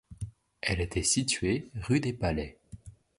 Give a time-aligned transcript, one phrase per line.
[0.61, 2.57] Elle était située rue des Palais.